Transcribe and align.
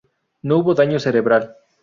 No 0.41 0.57
hubo 0.57 0.73
daño 0.73 0.97
cerebral. 0.99 1.57